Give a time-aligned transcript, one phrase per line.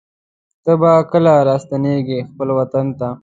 [0.63, 3.09] ته به کله راستنېږې خپل وطن ته